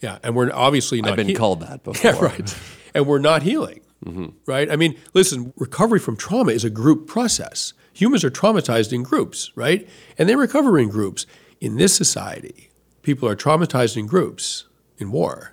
[0.00, 0.18] Yeah.
[0.22, 2.10] And we're obviously not I've been heal- called that before.
[2.12, 2.58] Yeah, right.
[2.94, 4.26] And we're not healing, mm-hmm.
[4.46, 4.70] right?
[4.70, 7.72] I mean, listen, recovery from trauma is a group process.
[7.94, 9.88] Humans are traumatized in groups, right?
[10.18, 11.26] And they recover in groups.
[11.60, 12.70] In this society,
[13.02, 14.64] people are traumatized in groups
[14.98, 15.52] in war,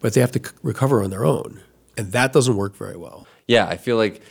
[0.00, 1.60] but they have to c- recover on their own.
[1.96, 3.26] And that doesn't work very well.
[3.46, 4.22] Yeah, I feel like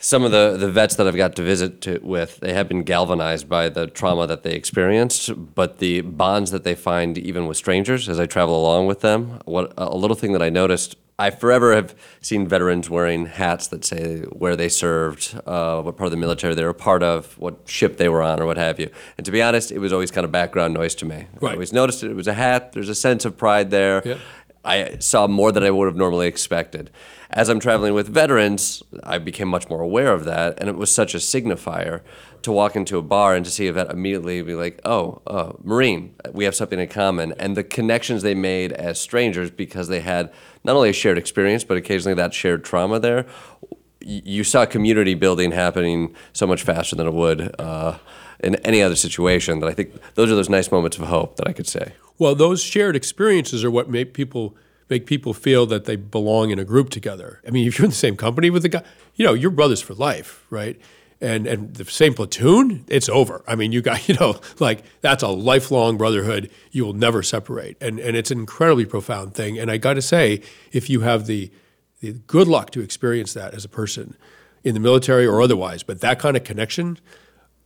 [0.00, 2.82] some of the, the vets that I've got to visit to, with, they have been
[2.82, 7.56] galvanized by the trauma that they experienced, but the bonds that they find even with
[7.56, 9.40] strangers as I travel along with them.
[9.44, 10.96] What a little thing that I noticed.
[11.20, 16.06] I forever have seen veterans wearing hats that say where they served, uh, what part
[16.06, 18.78] of the military they were part of, what ship they were on, or what have
[18.78, 18.88] you.
[19.16, 21.26] And to be honest, it was always kind of background noise to me.
[21.42, 22.12] I always noticed it.
[22.12, 22.70] It was a hat.
[22.70, 24.00] There's a sense of pride there.
[24.04, 24.18] Yeah.
[24.64, 26.90] I saw more than I would have normally expected.
[27.30, 30.90] As I'm traveling with veterans, I became much more aware of that, and it was
[30.90, 32.00] such a signifier
[32.42, 35.52] to walk into a bar and to see a vet immediately be like, "Oh, uh,
[35.62, 40.00] Marine, we have something in common," and the connections they made as strangers because they
[40.00, 40.30] had
[40.64, 43.26] not only a shared experience but occasionally that shared trauma there.
[44.08, 47.98] You saw community building happening so much faster than it would uh,
[48.40, 49.60] in any other situation.
[49.60, 51.92] That I think those are those nice moments of hope that I could say.
[52.18, 54.56] Well, those shared experiences are what make people
[54.88, 57.42] make people feel that they belong in a group together.
[57.46, 58.82] I mean, if you're in the same company with the guy,
[59.14, 60.80] you know, you're brothers for life, right?
[61.20, 63.42] And and the same platoon, it's over.
[63.46, 66.50] I mean, you got you know, like that's a lifelong brotherhood.
[66.70, 69.58] You will never separate, and and it's an incredibly profound thing.
[69.58, 70.40] And I got to say,
[70.72, 71.50] if you have the
[72.26, 74.16] good luck to experience that as a person
[74.64, 76.98] in the military or otherwise, but that kind of connection,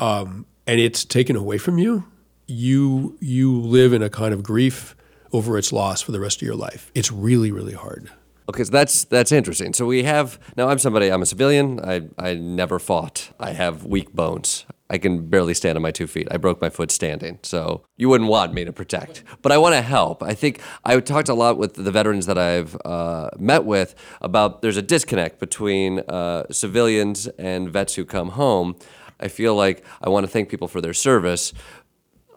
[0.00, 2.04] um, and it's taken away from you,
[2.46, 4.94] you you live in a kind of grief
[5.32, 6.90] over its loss for the rest of your life.
[6.94, 8.10] It's really really hard.
[8.48, 9.72] Okay, so that's that's interesting.
[9.72, 10.68] So we have now.
[10.68, 11.10] I'm somebody.
[11.10, 11.80] I'm a civilian.
[11.84, 13.30] I I never fought.
[13.38, 14.66] I have weak bones.
[14.92, 16.28] I can barely stand on my two feet.
[16.30, 17.38] I broke my foot standing.
[17.42, 20.22] So you wouldn't want me to protect, but I want to help.
[20.22, 24.60] I think I talked a lot with the veterans that I've uh, met with about
[24.60, 28.76] there's a disconnect between uh, civilians and vets who come home.
[29.18, 31.54] I feel like I want to thank people for their service.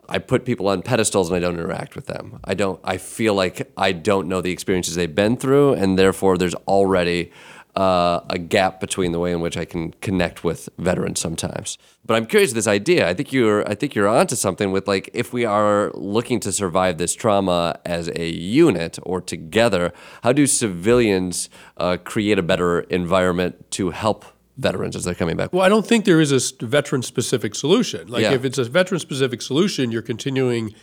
[0.07, 2.39] I put people on pedestals and I don't interact with them.
[2.45, 2.79] I don't.
[2.85, 7.31] I feel like I don't know the experiences they've been through, and therefore there's already
[7.75, 11.77] uh, a gap between the way in which I can connect with veterans sometimes.
[12.05, 13.09] But I'm curious this idea.
[13.09, 13.67] I think you're.
[13.69, 17.79] I think you're onto something with like if we are looking to survive this trauma
[17.85, 19.91] as a unit or together,
[20.23, 24.25] how do civilians uh, create a better environment to help
[24.57, 25.51] veterans as they're coming back?
[25.51, 28.07] Well, I don't think there is a veteran specific solution.
[28.07, 28.33] Like, Yeah.
[28.33, 30.73] if it's a veteran specific solution, you're continuing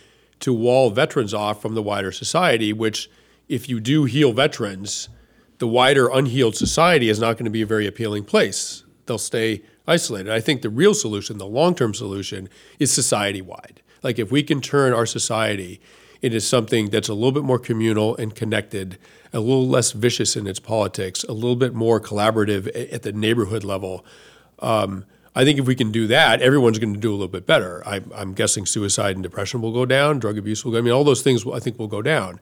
[0.41, 3.09] to wall veterans off from the wider society, which,
[3.49, 5.09] if you do heal veterans,
[5.63, 8.83] the wider unhealed society is not going to be a very appealing place.
[9.05, 10.29] They'll stay isolated.
[10.29, 12.49] I think the real solution, the long term solution,
[12.79, 13.81] is society wide.
[14.01, 15.79] Like, if we can turn our society
[16.21, 18.97] into something that's a little bit more communal and connected,
[19.31, 23.63] a little less vicious in its politics, a little bit more collaborative at the neighborhood
[23.63, 24.05] level.
[24.59, 27.47] Um, I think if we can do that, everyone's going to do a little bit
[27.47, 27.81] better.
[27.87, 30.79] I, I'm guessing suicide and depression will go down, drug abuse will go.
[30.79, 32.41] I mean, all those things I think will go down.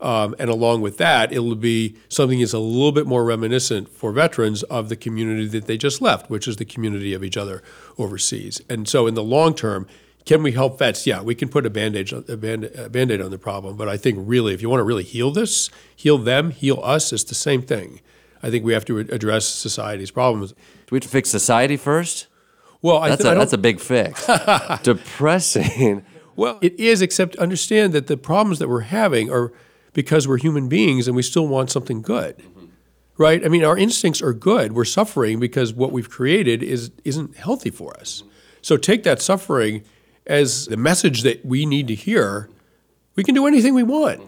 [0.00, 4.12] Um, and along with that, it'll be something that's a little bit more reminiscent for
[4.12, 7.62] veterans of the community that they just left, which is the community of each other
[7.98, 8.62] overseas.
[8.70, 9.86] And so, in the long term,
[10.24, 11.06] can we help vets?
[11.06, 13.76] Yeah, we can put a bandage, a band, a band-aid on the problem.
[13.76, 17.12] But I think really, if you want to really heal this, heal them, heal us,
[17.12, 18.00] it's the same thing.
[18.42, 20.52] I think we have to address society's problems.
[20.52, 20.56] Do
[20.92, 22.26] we have to fix society first?
[22.82, 24.26] Well, I that's th- a, that's a big fix.
[24.82, 26.04] Depressing.
[26.36, 29.52] Well, it is, except understand that the problems that we're having are
[29.92, 32.42] because we're human beings and we still want something good.
[33.16, 33.44] Right?
[33.44, 34.72] I mean, our instincts are good.
[34.72, 38.22] We're suffering because what we've created is isn't healthy for us.
[38.62, 39.84] So take that suffering
[40.26, 42.48] as the message that we need to hear.
[43.16, 44.22] We can do anything we want.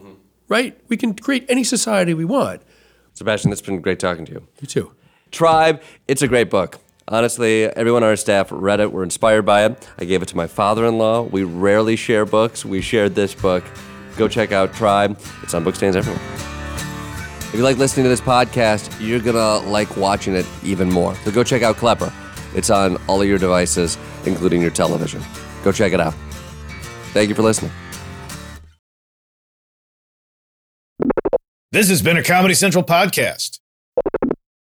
[0.47, 0.79] Right?
[0.89, 2.61] We can create any society we want.
[3.13, 4.47] Sebastian, it's been great talking to you.
[4.61, 4.91] You too.
[5.31, 6.79] Tribe, it's a great book.
[7.07, 9.89] Honestly, everyone on our staff read it, were inspired by it.
[9.97, 11.21] I gave it to my father in law.
[11.21, 12.63] We rarely share books.
[12.63, 13.63] We shared this book.
[14.17, 15.19] Go check out Tribe.
[15.41, 16.21] It's on bookstands everywhere.
[17.53, 21.15] If you like listening to this podcast, you're going to like watching it even more.
[21.17, 22.11] So go check out Klepper.
[22.55, 25.21] It's on all of your devices, including your television.
[25.63, 26.13] Go check it out.
[27.13, 27.71] Thank you for listening.
[31.71, 33.59] This has been a Comedy Central podcast.